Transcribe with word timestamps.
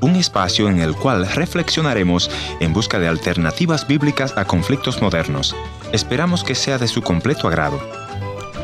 Un 0.00 0.16
espacio 0.16 0.68
en 0.68 0.80
el 0.80 0.96
cual 0.96 1.28
reflexionaremos 1.28 2.28
en 2.58 2.72
busca 2.72 2.98
de 2.98 3.06
alternativas 3.06 3.86
bíblicas 3.86 4.36
a 4.36 4.46
conflictos 4.46 5.00
modernos. 5.00 5.54
Esperamos 5.92 6.42
que 6.42 6.56
sea 6.56 6.76
de 6.76 6.88
su 6.88 7.02
completo 7.02 7.46
agrado. 7.46 7.78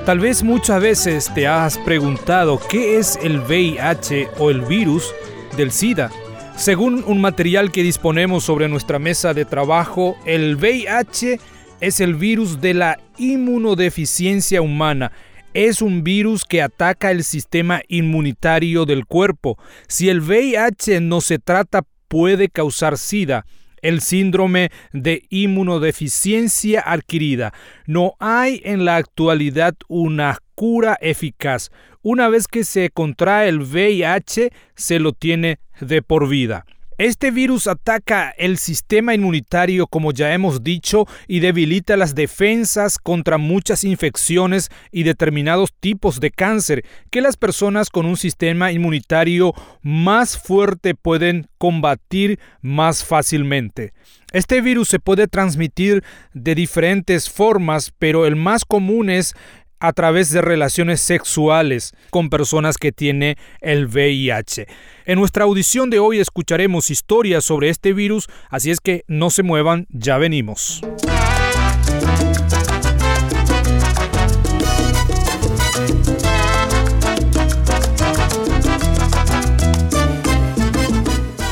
Tal 0.04 0.18
vez 0.18 0.42
muchas 0.42 0.82
veces 0.82 1.30
te 1.32 1.46
has 1.46 1.78
preguntado 1.78 2.58
qué 2.68 2.98
es 2.98 3.20
el 3.22 3.38
VIH 3.38 4.30
o 4.40 4.50
el 4.50 4.62
virus 4.62 5.14
del 5.56 5.70
SIDA. 5.70 6.10
Según 6.56 7.04
un 7.06 7.20
material 7.20 7.70
que 7.70 7.84
disponemos 7.84 8.42
sobre 8.42 8.68
nuestra 8.68 8.98
mesa 8.98 9.34
de 9.34 9.44
trabajo, 9.44 10.16
el 10.26 10.56
VIH 10.56 11.38
es 11.80 12.00
el 12.00 12.16
virus 12.16 12.60
de 12.60 12.74
la 12.74 12.98
inmunodeficiencia 13.16 14.60
humana. 14.60 15.12
Es 15.54 15.82
un 15.82 16.02
virus 16.02 16.44
que 16.44 16.62
ataca 16.62 17.10
el 17.10 17.24
sistema 17.24 17.82
inmunitario 17.88 18.86
del 18.86 19.04
cuerpo. 19.04 19.58
Si 19.86 20.08
el 20.08 20.20
VIH 20.20 21.00
no 21.00 21.20
se 21.20 21.38
trata, 21.38 21.82
puede 22.08 22.48
causar 22.48 22.96
SIDA 22.96 23.44
el 23.82 24.00
síndrome 24.00 24.70
de 24.92 25.24
inmunodeficiencia 25.28 26.80
adquirida. 26.80 27.52
No 27.84 28.14
hay 28.20 28.62
en 28.64 28.84
la 28.84 28.96
actualidad 28.96 29.74
una 29.88 30.38
cura 30.54 30.96
eficaz. 31.00 31.70
Una 32.00 32.28
vez 32.28 32.48
que 32.48 32.64
se 32.64 32.90
contrae 32.90 33.48
el 33.48 33.58
VIH, 33.58 34.52
se 34.74 34.98
lo 35.00 35.12
tiene 35.12 35.58
de 35.80 36.00
por 36.00 36.28
vida. 36.28 36.64
Este 37.02 37.32
virus 37.32 37.66
ataca 37.66 38.32
el 38.38 38.58
sistema 38.58 39.12
inmunitario, 39.12 39.88
como 39.88 40.12
ya 40.12 40.32
hemos 40.34 40.62
dicho, 40.62 41.08
y 41.26 41.40
debilita 41.40 41.96
las 41.96 42.14
defensas 42.14 42.96
contra 42.96 43.38
muchas 43.38 43.82
infecciones 43.82 44.70
y 44.92 45.02
determinados 45.02 45.74
tipos 45.80 46.20
de 46.20 46.30
cáncer 46.30 46.84
que 47.10 47.20
las 47.20 47.36
personas 47.36 47.90
con 47.90 48.06
un 48.06 48.16
sistema 48.16 48.70
inmunitario 48.70 49.52
más 49.82 50.38
fuerte 50.38 50.94
pueden 50.94 51.48
combatir 51.58 52.38
más 52.60 53.04
fácilmente. 53.04 53.92
Este 54.32 54.60
virus 54.60 54.86
se 54.88 55.00
puede 55.00 55.26
transmitir 55.26 56.04
de 56.34 56.54
diferentes 56.54 57.28
formas, 57.28 57.92
pero 57.98 58.26
el 58.26 58.36
más 58.36 58.64
común 58.64 59.10
es 59.10 59.34
a 59.82 59.92
través 59.92 60.30
de 60.30 60.40
relaciones 60.40 61.00
sexuales 61.00 61.92
con 62.10 62.30
personas 62.30 62.78
que 62.78 62.92
tienen 62.92 63.34
el 63.60 63.88
VIH. 63.88 64.68
En 65.06 65.18
nuestra 65.18 65.42
audición 65.42 65.90
de 65.90 65.98
hoy 65.98 66.20
escucharemos 66.20 66.88
historias 66.88 67.44
sobre 67.44 67.68
este 67.68 67.92
virus, 67.92 68.28
así 68.48 68.70
es 68.70 68.78
que 68.78 69.02
no 69.08 69.28
se 69.30 69.42
muevan, 69.42 69.88
ya 69.90 70.18
venimos. 70.18 70.82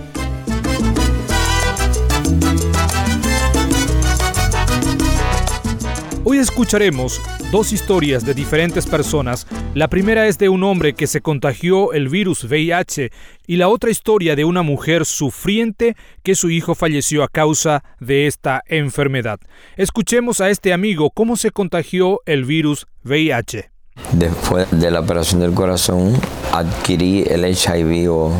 Hoy 6.36 6.42
escucharemos 6.42 7.22
dos 7.50 7.72
historias 7.72 8.26
de 8.26 8.34
diferentes 8.34 8.84
personas. 8.84 9.46
La 9.72 9.88
primera 9.88 10.26
es 10.26 10.36
de 10.36 10.50
un 10.50 10.64
hombre 10.64 10.92
que 10.92 11.06
se 11.06 11.22
contagió 11.22 11.94
el 11.94 12.10
virus 12.10 12.44
VIH 12.44 13.10
y 13.46 13.56
la 13.56 13.68
otra 13.68 13.88
historia 13.88 14.36
de 14.36 14.44
una 14.44 14.60
mujer 14.60 15.06
sufriente 15.06 15.96
que 16.22 16.34
su 16.34 16.50
hijo 16.50 16.74
falleció 16.74 17.22
a 17.22 17.28
causa 17.28 17.84
de 18.00 18.26
esta 18.26 18.62
enfermedad. 18.66 19.40
Escuchemos 19.78 20.42
a 20.42 20.50
este 20.50 20.74
amigo 20.74 21.08
cómo 21.08 21.36
se 21.36 21.52
contagió 21.52 22.20
el 22.26 22.44
virus 22.44 22.86
VIH. 23.02 23.70
Después 24.12 24.66
de 24.72 24.90
la 24.90 25.00
operación 25.00 25.40
del 25.40 25.54
corazón 25.54 26.20
adquirí 26.52 27.24
el 27.30 27.46
HIV 27.46 28.12
o 28.12 28.30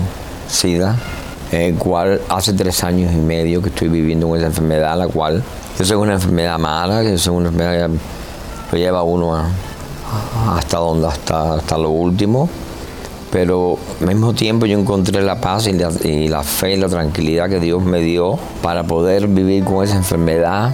SIDA, 0.48 1.00
el 1.50 1.76
cual 1.76 2.20
hace 2.28 2.52
tres 2.52 2.84
años 2.84 3.10
y 3.14 3.16
medio 3.16 3.62
que 3.62 3.70
estoy 3.70 3.88
viviendo 3.88 4.28
con 4.28 4.36
esa 4.36 4.48
enfermedad, 4.48 4.98
la 4.98 5.08
cual 5.08 5.42
yo 5.78 5.84
es 5.84 5.90
una 5.90 6.14
enfermedad 6.14 6.58
mala, 6.58 7.02
que 7.02 7.14
es 7.14 7.26
una 7.26 7.48
enfermedad 7.48 7.90
que 8.70 8.78
lleva 8.78 9.00
a 9.00 9.02
uno 9.02 9.36
hasta 10.48 10.78
donde, 10.78 11.08
hasta, 11.08 11.54
hasta 11.54 11.76
lo 11.76 11.90
último. 11.90 12.48
Pero 13.30 13.78
al 14.00 14.06
mismo 14.06 14.32
tiempo 14.32 14.66
yo 14.66 14.78
encontré 14.78 15.20
la 15.20 15.40
paz 15.40 15.66
y 15.66 15.72
la 16.28 16.42
fe 16.42 16.74
y 16.74 16.76
la 16.76 16.88
tranquilidad 16.88 17.50
que 17.50 17.60
Dios 17.60 17.82
me 17.82 18.00
dio 18.00 18.38
para 18.62 18.84
poder 18.84 19.28
vivir 19.28 19.64
con 19.64 19.84
esa 19.84 19.96
enfermedad 19.96 20.72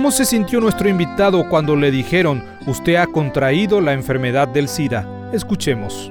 ¿Cómo 0.00 0.12
se 0.12 0.24
sintió 0.24 0.62
nuestro 0.62 0.88
invitado 0.88 1.46
cuando 1.46 1.76
le 1.76 1.90
dijeron, 1.90 2.42
usted 2.66 2.94
ha 2.94 3.06
contraído 3.06 3.82
la 3.82 3.92
enfermedad 3.92 4.48
del 4.48 4.66
SIDA? 4.66 5.06
Escuchemos. 5.30 6.10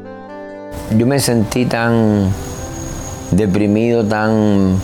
Yo 0.96 1.08
me 1.08 1.20
sentí 1.20 1.66
tan 1.66 2.30
deprimido, 3.32 4.06
tan... 4.06 4.76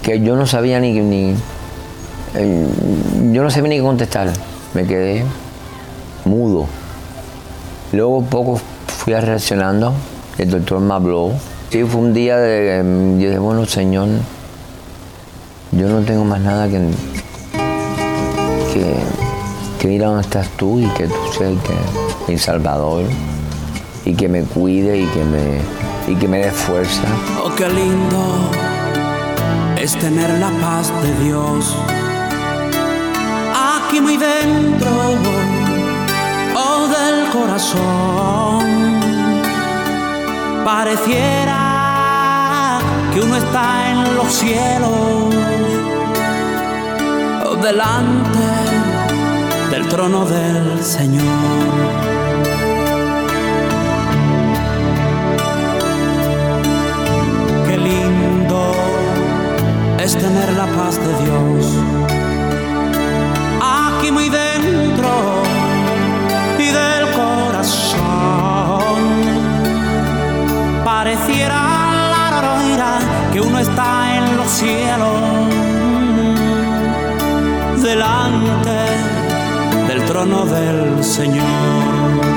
que 0.00 0.20
yo 0.20 0.36
no 0.36 0.46
sabía 0.46 0.78
ni... 0.78 0.92
ni 1.00 1.34
eh, 2.36 2.66
yo 3.32 3.42
no 3.42 3.50
sabía 3.50 3.70
ni 3.70 3.76
qué 3.78 3.82
contestar. 3.82 4.28
Me 4.74 4.86
quedé 4.86 5.24
mudo. 6.24 6.68
Luego 7.92 8.22
poco 8.22 8.60
fui 8.86 9.12
reaccionando. 9.12 9.92
El 10.38 10.50
doctor 10.50 10.78
me 10.78 10.94
habló. 10.94 11.32
Sí, 11.70 11.82
fue 11.82 12.00
un 12.00 12.14
día 12.14 12.36
de... 12.36 13.16
Dije, 13.18 13.40
bueno, 13.40 13.66
Señor, 13.66 14.06
yo 15.72 15.88
no 15.88 16.02
tengo 16.02 16.24
más 16.24 16.40
nada 16.40 16.68
que 16.68 16.78
que, 18.78 18.94
que 19.80 19.88
mira 19.88 20.06
dónde 20.06 20.22
estás 20.22 20.48
tú 20.56 20.78
y 20.78 20.86
que 20.94 21.08
tú 21.08 21.14
seas 21.36 21.54
que, 21.62 21.74
mi 22.32 22.38
Salvador 22.38 23.04
y 24.04 24.14
que 24.14 24.28
me 24.28 24.42
cuide 24.42 24.98
y 24.98 25.06
que 25.06 25.24
me, 25.24 25.60
y 26.06 26.14
que 26.16 26.28
me 26.28 26.38
dé 26.38 26.50
fuerza. 26.50 27.08
Oh, 27.42 27.50
qué 27.56 27.68
lindo 27.68 28.50
es 29.76 29.96
tener 29.98 30.30
la 30.38 30.50
paz 30.60 30.92
de 31.02 31.24
Dios 31.24 31.74
aquí 33.52 34.00
muy 34.00 34.16
dentro 34.16 34.90
oh, 36.56 36.86
del 36.88 37.28
corazón. 37.30 38.66
Pareciera 40.64 41.58
que 43.12 43.20
uno 43.20 43.36
está 43.36 43.90
en 43.90 44.16
los 44.16 44.32
cielos 44.32 45.34
delante 47.72 48.46
del 49.70 49.86
trono 49.88 50.24
del 50.24 50.82
Señor. 50.82 51.24
Qué 57.66 57.76
lindo 57.76 58.72
es 59.98 60.16
tener 60.16 60.50
la 60.54 60.66
paz 60.78 60.94
de 61.06 61.12
Dios 61.24 61.66
aquí 63.60 64.10
muy 64.12 64.30
dentro 64.30 65.10
y 66.58 66.68
del 66.80 67.04
corazón. 67.20 68.00
Pareciera 70.86 71.60
la 72.14 73.30
que 73.30 73.40
uno 73.42 73.58
está 73.58 74.16
en 74.16 74.36
los 74.38 74.48
cielos 74.48 75.57
delante 77.88 78.76
del 79.86 80.04
trono 80.04 80.44
del 80.44 81.02
Señor. 81.02 82.27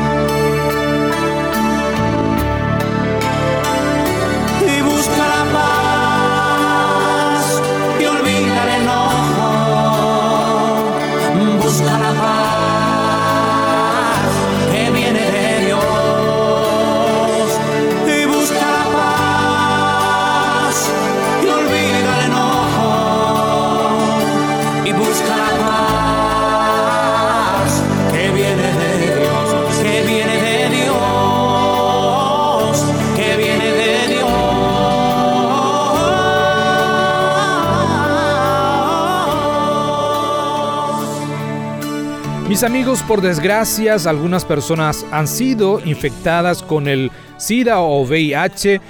Mis 42.47 42.63
amigos, 42.63 43.01
por 43.03 43.21
desgracias, 43.21 44.05
algunas 44.05 44.43
personas 44.43 45.05
han 45.11 45.27
sido 45.27 45.79
infectadas 45.85 46.61
con 46.61 46.87
el 46.87 47.11
SIDA 47.37 47.79
o 47.79 48.03
VIH. 48.03 48.81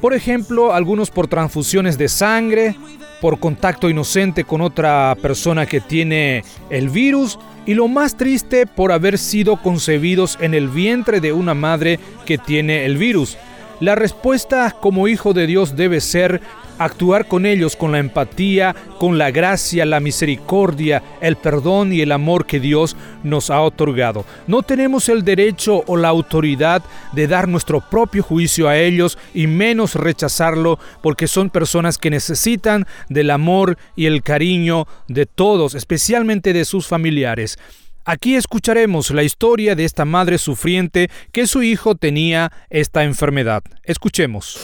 Por 0.00 0.12
ejemplo, 0.12 0.74
algunos 0.74 1.10
por 1.10 1.26
transfusiones 1.26 1.96
de 1.96 2.08
sangre, 2.08 2.76
por 3.20 3.40
contacto 3.40 3.88
inocente 3.88 4.44
con 4.44 4.60
otra 4.60 5.16
persona 5.22 5.66
que 5.66 5.80
tiene 5.80 6.44
el 6.68 6.90
virus 6.90 7.38
y 7.66 7.74
lo 7.74 7.88
más 7.88 8.16
triste 8.16 8.66
por 8.66 8.92
haber 8.92 9.18
sido 9.18 9.56
concebidos 9.62 10.36
en 10.40 10.54
el 10.54 10.68
vientre 10.68 11.20
de 11.20 11.32
una 11.32 11.54
madre 11.54 11.98
que 12.26 12.38
tiene 12.38 12.84
el 12.84 12.96
virus. 12.96 13.36
La 13.80 13.94
respuesta 13.94 14.76
como 14.78 15.08
hijo 15.08 15.32
de 15.32 15.46
Dios 15.46 15.74
debe 15.74 16.00
ser 16.00 16.40
actuar 16.80 17.28
con 17.28 17.44
ellos 17.44 17.76
con 17.76 17.92
la 17.92 17.98
empatía, 17.98 18.74
con 18.98 19.18
la 19.18 19.30
gracia, 19.30 19.84
la 19.84 20.00
misericordia, 20.00 21.02
el 21.20 21.36
perdón 21.36 21.92
y 21.92 22.00
el 22.00 22.10
amor 22.10 22.46
que 22.46 22.58
Dios 22.58 22.96
nos 23.22 23.50
ha 23.50 23.60
otorgado. 23.60 24.24
No 24.46 24.62
tenemos 24.62 25.10
el 25.10 25.22
derecho 25.22 25.84
o 25.86 25.98
la 25.98 26.08
autoridad 26.08 26.82
de 27.12 27.26
dar 27.26 27.48
nuestro 27.48 27.82
propio 27.82 28.22
juicio 28.22 28.66
a 28.66 28.78
ellos 28.78 29.18
y 29.34 29.46
menos 29.46 29.94
rechazarlo 29.94 30.78
porque 31.02 31.28
son 31.28 31.50
personas 31.50 31.98
que 31.98 32.08
necesitan 32.08 32.86
del 33.10 33.30
amor 33.30 33.76
y 33.94 34.06
el 34.06 34.22
cariño 34.22 34.86
de 35.06 35.26
todos, 35.26 35.74
especialmente 35.74 36.54
de 36.54 36.64
sus 36.64 36.86
familiares. 36.86 37.58
Aquí 38.04 38.34
escucharemos 38.34 39.10
la 39.10 39.22
historia 39.22 39.74
de 39.74 39.84
esta 39.84 40.04
madre 40.04 40.38
sufriente 40.38 41.10
que 41.32 41.46
su 41.46 41.62
hijo 41.62 41.94
tenía 41.94 42.50
esta 42.70 43.04
enfermedad. 43.04 43.62
Escuchemos. 43.84 44.58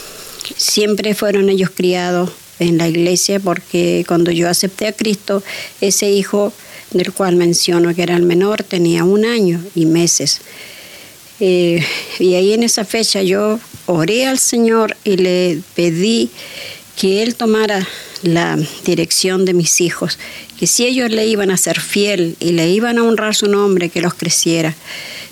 Siempre 0.56 1.14
fueron 1.14 1.48
ellos 1.48 1.70
criados 1.70 2.30
en 2.58 2.78
la 2.78 2.88
iglesia 2.88 3.38
porque 3.40 4.04
cuando 4.08 4.30
yo 4.30 4.48
acepté 4.48 4.86
a 4.86 4.92
Cristo, 4.92 5.42
ese 5.80 6.10
hijo 6.10 6.52
del 6.92 7.12
cual 7.12 7.36
menciono 7.36 7.94
que 7.94 8.02
era 8.02 8.16
el 8.16 8.22
menor 8.22 8.62
tenía 8.62 9.04
un 9.04 9.24
año 9.24 9.62
y 9.74 9.86
meses. 9.86 10.40
Eh, 11.38 11.84
y 12.18 12.34
ahí 12.34 12.54
en 12.54 12.62
esa 12.62 12.84
fecha 12.84 13.22
yo 13.22 13.60
oré 13.84 14.26
al 14.26 14.38
Señor 14.38 14.96
y 15.04 15.18
le 15.18 15.60
pedí 15.74 16.30
que 16.96 17.22
Él 17.22 17.34
tomara 17.36 17.86
la 18.22 18.58
dirección 18.84 19.44
de 19.44 19.52
mis 19.52 19.80
hijos, 19.80 20.18
que 20.58 20.66
si 20.66 20.86
ellos 20.86 21.10
le 21.10 21.26
iban 21.26 21.50
a 21.50 21.56
ser 21.56 21.78
fiel 21.78 22.36
y 22.40 22.52
le 22.52 22.70
iban 22.70 22.98
a 22.98 23.04
honrar 23.04 23.34
su 23.34 23.46
nombre, 23.48 23.90
que 23.90 24.00
los 24.00 24.14
creciera, 24.14 24.74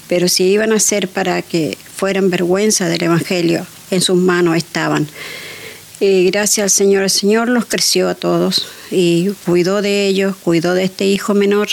pero 0.07 0.29
si 0.29 0.45
iban 0.45 0.73
a 0.73 0.79
ser 0.79 1.09
para 1.09 1.41
que 1.41 1.79
fueran 1.97 2.31
vergüenza 2.31 2.89
del 2.89 3.05
Evangelio, 3.05 3.67
en 3.91 4.03
sus 4.03 4.17
manos 4.17 4.57
estaban. 4.57 5.09
Y 6.01 6.27
gracias 6.27 6.65
al 6.65 6.71
Señor, 6.71 7.05
el 7.05 7.11
Señor 7.11 7.49
los 7.49 7.65
creció 7.65 8.11
a 8.11 8.15
todos 8.15 8.67
y 8.91 9.31
cuidó 9.47 9.81
de 9.81 10.07
ellos, 10.07 10.37
cuidó 10.37 10.75
de 10.75 10.85
este 10.85 11.07
hijo 11.07 11.33
menor, 11.33 11.69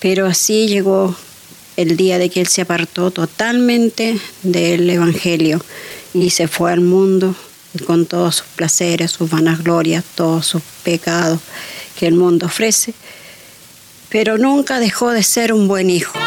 pero 0.00 0.26
así 0.26 0.68
llegó 0.68 1.16
el 1.78 1.96
día 1.96 2.18
de 2.18 2.28
que 2.28 2.40
él 2.40 2.48
se 2.48 2.60
apartó 2.60 3.10
totalmente 3.10 4.18
del 4.42 4.90
Evangelio 4.90 5.64
y 6.12 6.30
se 6.30 6.48
fue 6.48 6.72
al 6.72 6.80
mundo 6.80 7.34
con 7.84 8.06
todos 8.06 8.36
sus 8.36 8.46
placeres, 8.46 9.10
sus 9.10 9.30
vanaglorias, 9.30 10.04
todos 10.14 10.46
sus 10.46 10.62
pecados 10.82 11.40
que 11.98 12.06
el 12.06 12.14
mundo 12.14 12.46
ofrece, 12.46 12.94
pero 14.08 14.38
nunca 14.38 14.80
dejó 14.80 15.10
de 15.10 15.22
ser 15.22 15.52
un 15.52 15.68
buen 15.68 15.90
hijo. 15.90 16.18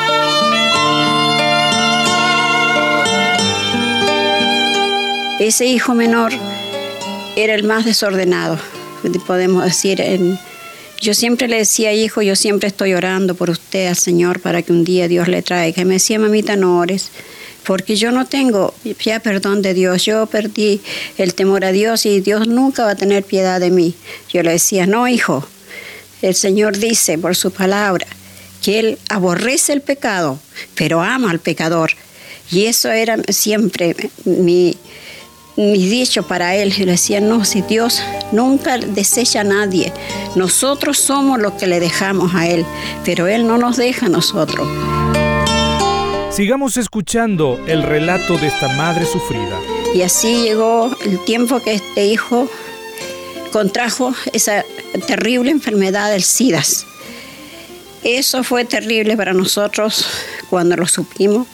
Ese 5.40 5.66
hijo 5.66 5.96
menor 5.96 6.32
era 7.36 7.56
el 7.56 7.64
más 7.64 7.84
desordenado, 7.86 8.60
podemos 9.26 9.64
decir. 9.64 10.00
yo 11.00 11.14
siempre 11.16 11.48
le 11.48 11.58
decía, 11.58 11.94
hijo, 11.94 12.22
yo 12.22 12.36
siempre 12.36 12.68
estoy 12.68 12.94
orando 12.94 13.34
por 13.34 13.50
usted 13.50 13.88
al 13.88 13.96
Señor 13.96 14.40
para 14.40 14.62
que 14.62 14.72
un 14.72 14.84
día 14.84 15.08
Dios 15.08 15.28
le 15.28 15.42
traiga. 15.42 15.84
Me 15.84 15.96
decía, 15.96 16.20
mamita, 16.20 16.56
no 16.56 16.78
ores, 16.78 17.10
porque 17.66 17.96
yo 17.96 18.12
no 18.12 18.26
tengo 18.26 18.74
ya 19.04 19.20
perdón 19.20 19.62
de 19.62 19.74
Dios. 19.74 20.06
Yo 20.06 20.26
perdí 20.26 20.82
el 21.18 21.34
temor 21.34 21.66
a 21.66 21.72
Dios 21.72 22.06
y 22.06 22.20
Dios 22.22 22.48
nunca 22.48 22.84
va 22.84 22.92
a 22.92 22.96
tener 22.96 23.24
piedad 23.24 23.60
de 23.60 23.72
mí. 23.72 23.96
Yo 24.32 24.44
le 24.44 24.52
decía, 24.52 24.88
no, 24.88 25.08
hijo, 25.08 25.46
el 26.22 26.36
Señor 26.36 26.78
dice 26.78 27.18
por 27.18 27.36
su 27.36 27.52
palabra 27.52 28.08
que 28.62 28.80
Él 28.80 29.00
aborrece 29.10 29.74
el 29.74 29.82
pecado, 29.82 30.40
pero 30.76 31.02
ama 31.02 31.32
al 31.32 31.40
pecador. 31.40 31.92
Y 32.52 32.66
eso 32.66 32.92
era 32.92 33.18
siempre 33.30 33.96
mi, 34.26 34.78
dicho 35.56 36.24
para 36.24 36.56
él. 36.56 36.74
Y 36.78 36.86
le 36.86 36.92
decía, 36.92 37.22
no, 37.22 37.46
si 37.46 37.62
Dios 37.62 38.02
nunca 38.32 38.78
desecha 38.78 39.42
a 39.42 39.46
nadie, 39.46 39.94
nosotros 40.36 40.98
somos 40.98 41.40
los 41.40 41.54
que 41.54 41.68
le 41.68 41.80
dejamos 41.80 42.36
a 42.36 42.48
Él, 42.48 42.66
pero 43.06 43.28
Él 43.28 43.48
no 43.48 43.58
nos 43.58 43.78
deja 43.78 44.08
a 44.08 44.10
nosotros. 44.10 44.68
Sigamos 46.32 46.78
escuchando 46.78 47.60
el 47.68 47.84
relato 47.84 48.38
de 48.38 48.48
esta 48.48 48.70
madre 48.70 49.06
sufrida. 49.06 49.60
Y 49.94 50.02
así 50.02 50.44
llegó 50.44 50.90
el 51.04 51.22
tiempo 51.26 51.60
que 51.60 51.74
este 51.74 52.06
hijo 52.06 52.50
contrajo 53.52 54.16
esa 54.32 54.64
terrible 55.08 55.52
enfermedad 55.52 56.10
del 56.10 56.24
SIDAS. 56.24 56.86
Eso 58.06 58.46
fue 58.46 58.64
terrible 58.64 59.18
para 59.18 59.34
nosotros 59.34 60.08
cuando 60.50 60.78
lo 60.78 60.88
supimos, 60.88 61.48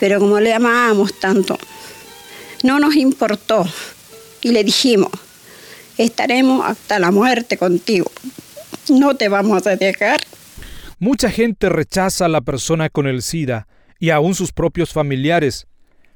pero 0.00 0.18
como 0.18 0.40
le 0.40 0.52
amábamos 0.52 1.14
tanto, 1.20 1.56
no 2.64 2.80
nos 2.80 2.96
importó 2.96 3.64
y 4.40 4.48
le 4.50 4.64
dijimos, 4.64 5.12
estaremos 5.96 6.66
hasta 6.66 6.98
la 6.98 7.12
muerte 7.12 7.56
contigo, 7.56 8.10
no 8.88 9.14
te 9.14 9.28
vamos 9.28 9.64
a 9.64 9.76
dejar. 9.76 10.20
Mucha 10.98 11.30
gente 11.30 11.68
rechaza 11.68 12.24
a 12.24 12.28
la 12.28 12.40
persona 12.40 12.88
con 12.88 13.06
el 13.06 13.22
SIDA 13.22 13.68
y 14.02 14.10
aún 14.10 14.34
sus 14.34 14.50
propios 14.50 14.92
familiares. 14.92 15.68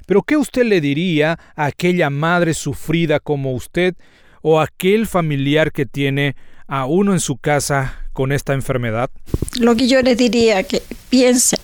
Pero 0.06 0.24
¿qué 0.24 0.36
usted 0.36 0.64
le 0.64 0.80
diría 0.80 1.38
a 1.54 1.66
aquella 1.66 2.10
madre 2.10 2.52
sufrida 2.52 3.20
como 3.20 3.52
usted 3.52 3.94
o 4.42 4.60
aquel 4.60 5.06
familiar 5.06 5.70
que 5.70 5.86
tiene 5.86 6.34
a 6.66 6.86
uno 6.86 7.12
en 7.12 7.20
su 7.20 7.36
casa 7.36 7.94
con 8.12 8.32
esta 8.32 8.54
enfermedad? 8.54 9.08
Lo 9.60 9.76
que 9.76 9.86
yo 9.86 10.02
les 10.02 10.18
diría 10.18 10.64
que 10.64 10.82
piensen 11.10 11.60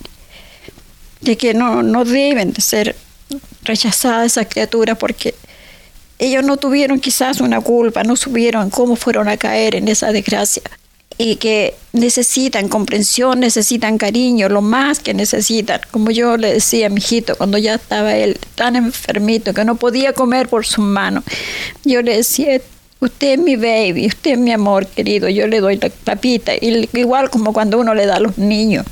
de 1.23 1.37
que 1.37 1.55
no, 1.55 1.83
no 1.83 2.05
deben 2.05 2.52
de 2.52 2.61
ser 2.61 2.95
rechazada 3.64 4.25
esa 4.25 4.45
criatura 4.45 4.95
porque 4.95 5.35
ellos 6.21 6.45
no 6.45 6.57
tuvieron 6.57 7.00
quizás 7.00 7.41
una 7.41 7.61
culpa, 7.61 8.05
no 8.05 8.14
supieron 8.14 8.71
cómo 8.71 8.95
fueron 8.95 9.26
a 9.26 9.38
caer 9.38 9.75
en 9.75 9.88
esa 9.88 10.12
desgracia 10.12 10.62
y 11.19 11.37
que 11.37 11.75
necesitan 11.92 12.69
comprensión, 12.69 13.40
necesitan 13.40 13.99
cariño, 13.99 14.49
lo 14.49 14.62
más 14.62 15.00
que 15.00 15.14
necesitan. 15.14 15.81
Como 15.90 16.11
yo 16.11 16.37
le 16.37 16.54
decía 16.54 16.87
a 16.87 16.90
mi 16.90 16.99
hijito 16.99 17.37
cuando 17.37 17.59
ya 17.59 17.75
estaba 17.75 18.16
él 18.16 18.38
tan 18.54 18.76
enfermito 18.76 19.54
que 19.54 19.64
no 19.64 19.76
podía 19.76 20.12
comer 20.12 20.49
por 20.49 20.66
su 20.66 20.81
mano, 20.81 21.23
yo 21.85 22.02
le 22.02 22.16
decía, 22.16 22.61
usted 23.00 23.33
es 23.33 23.38
mi 23.38 23.57
baby, 23.57 24.07
usted 24.07 24.33
es 24.33 24.38
mi 24.38 24.52
amor 24.52 24.87
querido, 24.87 25.28
yo 25.28 25.47
le 25.47 25.61
doy 25.61 25.76
la 25.76 25.90
papita, 25.90 26.52
igual 26.61 27.31
como 27.31 27.52
cuando 27.52 27.78
uno 27.78 27.95
le 27.95 28.07
da 28.07 28.16
a 28.16 28.21
los 28.21 28.38
niños, 28.38 28.87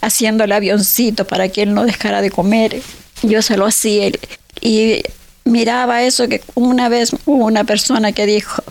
haciéndole 0.00 0.54
avioncito 0.54 1.26
para 1.26 1.48
que 1.48 1.62
él 1.62 1.74
no 1.74 1.84
dejara 1.84 2.20
de 2.20 2.30
comer 2.30 2.82
yo 3.28 3.42
se 3.42 3.56
lo 3.56 3.66
hacía 3.66 4.10
y 4.60 5.02
miraba 5.44 6.02
eso 6.02 6.28
que 6.28 6.42
una 6.54 6.88
vez 6.88 7.14
hubo 7.26 7.44
una 7.44 7.64
persona 7.64 8.12
que 8.12 8.26
dijo, 8.26 8.62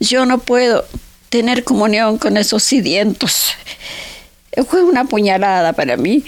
yo 0.00 0.26
no 0.26 0.38
puedo 0.38 0.84
tener 1.32 1.64
comunión 1.64 2.18
con 2.18 2.36
esos 2.36 2.62
sedientos. 2.62 3.54
Fue 4.68 4.84
una 4.84 5.06
puñalada 5.06 5.72
para 5.72 5.96
mí, 5.96 6.22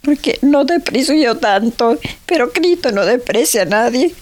porque 0.00 0.38
no 0.40 0.64
desprecio 0.64 1.14
yo 1.14 1.36
tanto, 1.36 1.98
pero 2.24 2.50
Cristo 2.50 2.92
no 2.92 3.04
desprecia 3.04 3.62
a 3.62 3.66
nadie. 3.66 4.14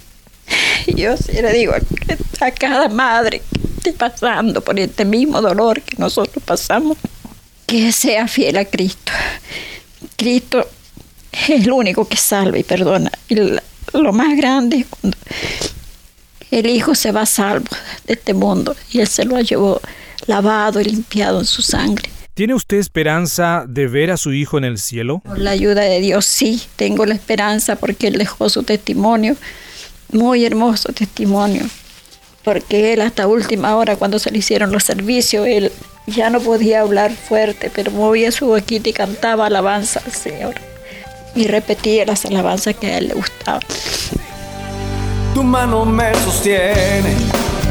Y 0.86 0.96
yo 0.96 1.16
sí 1.16 1.30
le 1.40 1.52
digo 1.52 1.74
a 2.40 2.50
cada 2.50 2.88
madre 2.88 3.40
que 3.40 3.60
esté 3.76 3.92
pasando 3.92 4.60
por 4.62 4.80
este 4.80 5.04
mismo 5.04 5.40
dolor 5.40 5.80
que 5.80 5.94
nosotros 5.96 6.42
pasamos, 6.44 6.98
que 7.66 7.92
sea 7.92 8.26
fiel 8.26 8.56
a 8.56 8.64
Cristo. 8.64 9.12
Cristo 10.16 10.68
es 11.30 11.50
el 11.50 11.70
único 11.70 12.08
que 12.08 12.16
salva 12.16 12.58
y 12.58 12.64
perdona. 12.64 13.12
Y 13.28 13.36
lo 13.36 14.12
más 14.12 14.36
grande 14.36 14.78
es 14.78 14.86
cuando 14.86 15.16
el 16.58 16.66
Hijo 16.66 16.94
se 16.94 17.12
va 17.12 17.26
salvo 17.26 17.68
de 18.06 18.14
este 18.14 18.34
mundo 18.34 18.76
y 18.90 19.00
Él 19.00 19.08
se 19.08 19.24
lo 19.24 19.40
llevó 19.40 19.80
lavado 20.26 20.80
y 20.80 20.84
limpiado 20.84 21.40
en 21.40 21.46
su 21.46 21.62
sangre. 21.62 22.10
¿Tiene 22.34 22.54
usted 22.54 22.78
esperanza 22.78 23.64
de 23.68 23.86
ver 23.86 24.10
a 24.10 24.16
su 24.16 24.32
Hijo 24.32 24.58
en 24.58 24.64
el 24.64 24.78
cielo? 24.78 25.20
Por 25.24 25.38
la 25.38 25.50
ayuda 25.50 25.82
de 25.82 26.00
Dios 26.00 26.26
sí, 26.26 26.62
tengo 26.76 27.06
la 27.06 27.14
esperanza 27.14 27.76
porque 27.76 28.08
Él 28.08 28.18
dejó 28.18 28.48
su 28.48 28.62
testimonio, 28.62 29.36
muy 30.10 30.44
hermoso 30.44 30.92
testimonio, 30.92 31.62
porque 32.42 32.92
Él 32.92 33.02
hasta 33.02 33.26
última 33.26 33.76
hora 33.76 33.96
cuando 33.96 34.18
se 34.18 34.30
le 34.30 34.38
hicieron 34.38 34.72
los 34.72 34.84
servicios, 34.84 35.46
Él 35.46 35.70
ya 36.06 36.30
no 36.30 36.40
podía 36.40 36.80
hablar 36.80 37.12
fuerte, 37.12 37.70
pero 37.74 37.90
movía 37.90 38.32
su 38.32 38.46
boquita 38.46 38.88
y 38.88 38.92
cantaba 38.92 39.46
alabanza 39.46 40.02
al 40.04 40.12
Señor 40.12 40.54
y 41.34 41.46
repetía 41.46 42.04
las 42.04 42.24
alabanzas 42.24 42.76
que 42.76 42.86
a 42.86 42.98
él 42.98 43.08
le 43.08 43.14
gustaban. 43.14 43.62
Tu 45.34 45.42
mano 45.42 45.84
me 45.84 46.14
sostiene, 46.24 47.16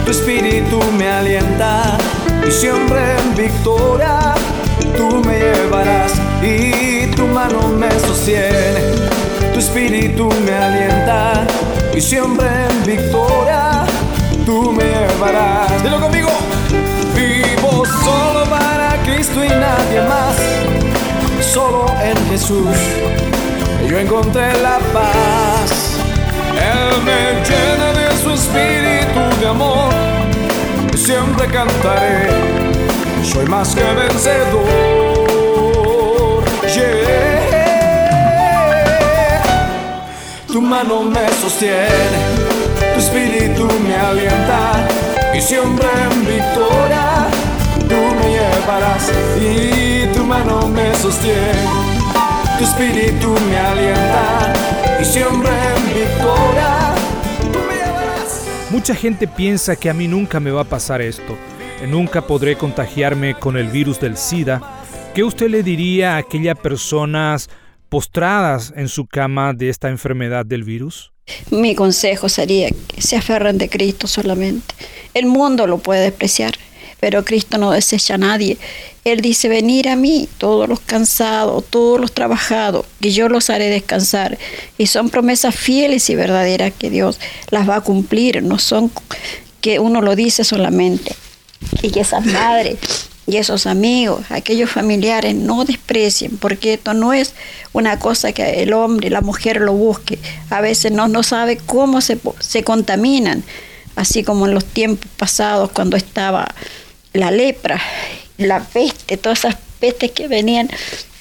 tu 0.03 0.11
espíritu 0.11 0.79
me 0.97 1.09
alienta 1.09 1.97
y 2.45 2.51
siempre 2.51 2.99
en 3.17 3.35
victoria 3.35 4.33
tú 4.97 5.21
me 5.25 5.39
llevarás 5.39 6.11
y 6.41 7.07
tu 7.15 7.25
mano 7.27 7.69
me 7.69 7.89
sostiene, 8.01 8.81
tu 9.53 9.59
espíritu 9.59 10.29
me 10.45 10.53
alienta 10.53 11.47
y 11.95 12.01
siempre 12.01 12.47
en 12.69 12.83
victoria 12.85 13.85
tú 14.45 14.71
me 14.73 14.83
llevarás. 14.83 15.81
Dilo 15.83 16.01
conmigo, 16.01 16.31
vivo 17.15 17.85
solo 17.85 18.43
para 18.49 19.01
Cristo 19.05 19.43
y 19.43 19.47
nadie 19.47 20.01
más, 20.01 20.35
solo 21.41 21.85
en 22.03 22.17
Jesús 22.29 22.67
yo 23.87 23.99
encontré 23.99 24.51
la 24.61 24.79
paz. 24.93 25.92
Él 26.71 27.01
me 27.03 27.21
llena 27.47 27.87
de 27.99 28.07
su 28.21 28.31
espíritu 28.31 29.21
de 29.39 29.47
amor, 29.47 29.93
siempre 30.95 31.47
cantaré, 31.47 32.29
soy 33.23 33.45
más 33.47 33.75
que 33.75 33.83
vencedor. 33.83 34.93
Tu 40.47 40.61
mano 40.61 41.01
me 41.01 41.27
sostiene, 41.41 42.19
tu 42.93 42.99
espíritu 42.99 43.67
me 43.85 43.95
alienta 43.95 44.87
y 45.33 45.41
siempre 45.41 45.87
en 46.11 46.25
victoria 46.27 47.27
tú 47.89 47.95
me 48.17 48.29
llevarás 48.35 49.11
y 49.41 50.05
tu 50.15 50.23
mano 50.23 50.67
me 50.67 50.95
sostiene, 50.95 51.63
tu 52.59 52.63
espíritu 52.65 53.35
me 53.49 53.57
alienta 53.57 54.82
y 55.01 55.05
siempre 55.05 55.49
en 55.49 55.85
victoria 55.87 56.93
tú 57.51 57.59
me 57.59 57.75
llevarás. 57.75 58.45
Mucha 58.69 58.95
gente 58.95 59.27
piensa 59.27 59.75
que 59.75 59.89
a 59.89 59.93
mí 59.93 60.07
nunca 60.07 60.39
me 60.39 60.51
va 60.51 60.61
a 60.61 60.65
pasar 60.65 61.01
esto, 61.01 61.37
que 61.79 61.87
nunca 61.87 62.25
podré 62.25 62.55
contagiarme 62.55 63.35
con 63.35 63.57
el 63.57 63.67
virus 63.67 63.99
del 63.99 64.17
SIDA. 64.17 64.61
¿Qué 65.13 65.23
usted 65.23 65.49
le 65.49 65.63
diría 65.63 66.15
a 66.15 66.17
aquellas 66.17 66.57
personas 66.57 67.49
postradas 67.89 68.73
en 68.75 68.87
su 68.87 69.05
cama 69.05 69.53
de 69.53 69.69
esta 69.69 69.89
enfermedad 69.89 70.45
del 70.45 70.63
virus? 70.63 71.13
Mi 71.51 71.75
consejo 71.75 72.27
sería 72.27 72.69
que 72.87 73.01
se 73.01 73.15
aferren 73.15 73.57
de 73.57 73.69
Cristo 73.69 74.07
solamente. 74.07 74.73
El 75.13 75.27
mundo 75.27 75.67
lo 75.67 75.77
puede 75.77 76.01
despreciar, 76.01 76.53
pero 77.03 77.25
Cristo 77.25 77.57
no 77.57 77.71
desecha 77.71 78.13
a 78.13 78.17
nadie. 78.17 78.57
Él 79.03 79.19
dice, 79.19 79.49
venir 79.49 79.89
a 79.89 79.97
mí, 79.97 80.29
todos 80.37 80.69
los 80.69 80.79
cansados, 80.79 81.65
todos 81.69 81.99
los 81.99 82.13
trabajados, 82.13 82.85
que 83.01 83.11
yo 83.11 83.27
los 83.27 83.49
haré 83.49 83.69
descansar. 83.69 84.37
Y 84.77 84.87
son 84.87 85.09
promesas 85.09 85.53
fieles 85.53 86.09
y 86.09 86.15
verdaderas 86.15 86.71
que 86.71 86.89
Dios 86.89 87.19
las 87.49 87.67
va 87.67 87.75
a 87.75 87.81
cumplir, 87.81 88.41
no 88.41 88.57
son 88.57 88.89
que 89.59 89.79
uno 89.79 90.01
lo 90.01 90.15
dice 90.15 90.45
solamente. 90.45 91.13
Y 91.81 91.89
que 91.89 91.99
esas 91.99 92.25
madres 92.25 92.77
y 93.27 93.35
esos 93.35 93.67
amigos, 93.67 94.21
aquellos 94.29 94.71
familiares, 94.71 95.35
no 95.35 95.65
desprecien, 95.65 96.37
porque 96.37 96.75
esto 96.75 96.93
no 96.93 97.11
es 97.11 97.33
una 97.73 97.99
cosa 97.99 98.31
que 98.31 98.63
el 98.63 98.71
hombre 98.71 99.09
la 99.09 99.19
mujer 99.19 99.59
lo 99.59 99.73
busque. 99.73 100.19
A 100.49 100.61
veces 100.61 100.93
no, 100.93 101.09
no 101.09 101.21
sabe 101.21 101.57
cómo 101.57 101.99
se, 101.99 102.17
se 102.39 102.63
contaminan, 102.63 103.43
así 103.97 104.23
como 104.23 104.47
en 104.47 104.53
los 104.53 104.63
tiempos 104.63 105.11
pasados 105.17 105.69
cuando 105.73 105.97
estaba 105.97 106.47
la 107.13 107.31
lepra, 107.31 107.79
la 108.37 108.59
peste, 108.59 109.17
todas 109.17 109.39
esas 109.39 109.55
pestes 109.79 110.11
que 110.11 110.27
venían, 110.27 110.69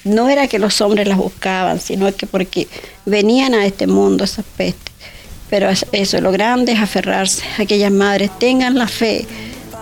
no 0.03 0.29
era 0.29 0.47
que 0.47 0.59
los 0.59 0.81
hombres 0.81 1.07
las 1.07 1.17
buscaban, 1.17 1.79
sino 1.79 2.13
que 2.15 2.27
porque 2.27 2.67
venían 3.05 3.53
a 3.53 3.65
este 3.65 3.87
mundo 3.87 4.23
esas 4.23 4.45
pestes. 4.57 4.93
Pero 5.49 5.69
eso, 5.91 6.19
lo 6.19 6.31
grande 6.31 6.71
es 6.71 6.79
aferrarse. 6.79 7.43
Aquellas 7.59 7.91
madres 7.91 8.31
tengan 8.39 8.77
la 8.77 8.87
fe 8.87 9.25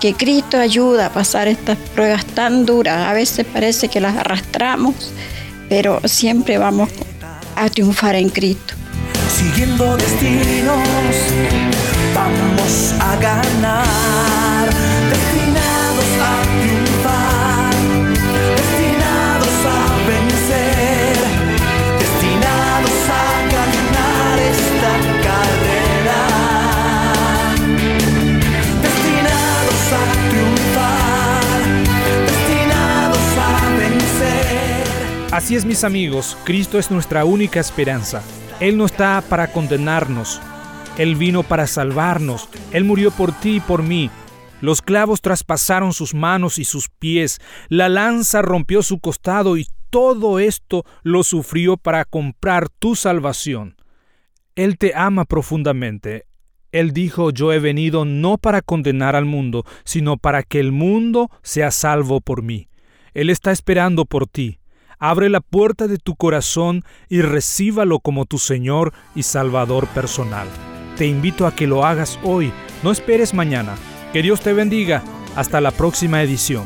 que 0.01 0.13
Cristo 0.13 0.57
ayuda 0.57 1.05
a 1.05 1.13
pasar 1.13 1.47
estas 1.47 1.77
pruebas 1.95 2.25
tan 2.25 2.65
duras. 2.65 3.07
A 3.07 3.13
veces 3.13 3.45
parece 3.45 3.87
que 3.87 4.01
las 4.01 4.17
arrastramos, 4.17 4.95
pero 5.69 6.01
siempre 6.05 6.57
vamos 6.57 6.89
a 7.55 7.69
triunfar 7.69 8.15
en 8.15 8.29
Cristo. 8.29 8.73
Siguiendo 9.33 9.95
destinos, 9.95 10.79
vamos 12.13 12.93
a 12.99 13.15
ganar. 13.15 14.69
Así 35.41 35.55
es 35.55 35.65
mis 35.65 35.83
amigos, 35.83 36.37
Cristo 36.43 36.77
es 36.77 36.91
nuestra 36.91 37.25
única 37.25 37.59
esperanza. 37.59 38.21
Él 38.59 38.77
no 38.77 38.85
está 38.85 39.23
para 39.27 39.51
condenarnos, 39.51 40.39
Él 40.99 41.15
vino 41.15 41.41
para 41.41 41.65
salvarnos, 41.65 42.47
Él 42.71 42.83
murió 42.83 43.09
por 43.09 43.31
ti 43.31 43.55
y 43.55 43.59
por 43.59 43.81
mí. 43.81 44.11
Los 44.61 44.83
clavos 44.83 45.19
traspasaron 45.19 45.93
sus 45.93 46.13
manos 46.13 46.59
y 46.59 46.63
sus 46.63 46.89
pies, 46.89 47.39
la 47.69 47.89
lanza 47.89 48.43
rompió 48.43 48.83
su 48.83 48.99
costado 48.99 49.57
y 49.57 49.65
todo 49.89 50.37
esto 50.37 50.85
lo 51.01 51.23
sufrió 51.23 51.75
para 51.75 52.05
comprar 52.05 52.69
tu 52.69 52.95
salvación. 52.95 53.77
Él 54.55 54.77
te 54.77 54.93
ama 54.95 55.25
profundamente. 55.25 56.27
Él 56.71 56.93
dijo, 56.93 57.31
yo 57.31 57.51
he 57.51 57.57
venido 57.57 58.05
no 58.05 58.37
para 58.37 58.61
condenar 58.61 59.15
al 59.15 59.25
mundo, 59.25 59.65
sino 59.85 60.17
para 60.17 60.43
que 60.43 60.59
el 60.59 60.71
mundo 60.71 61.31
sea 61.41 61.71
salvo 61.71 62.21
por 62.21 62.43
mí. 62.43 62.69
Él 63.15 63.31
está 63.31 63.51
esperando 63.51 64.05
por 64.05 64.27
ti. 64.27 64.60
Abre 65.03 65.29
la 65.29 65.41
puerta 65.41 65.87
de 65.87 65.97
tu 65.97 66.15
corazón 66.15 66.85
y 67.09 67.23
recíbalo 67.23 67.97
como 67.97 68.25
tu 68.25 68.37
Señor 68.37 68.93
y 69.15 69.23
Salvador 69.23 69.87
personal. 69.87 70.47
Te 70.95 71.07
invito 71.07 71.47
a 71.47 71.55
que 71.55 71.65
lo 71.65 71.83
hagas 71.87 72.19
hoy, 72.21 72.53
no 72.83 72.91
esperes 72.91 73.33
mañana. 73.33 73.73
Que 74.13 74.21
Dios 74.21 74.41
te 74.41 74.53
bendiga. 74.53 75.01
Hasta 75.35 75.59
la 75.59 75.71
próxima 75.71 76.21
edición. 76.21 76.65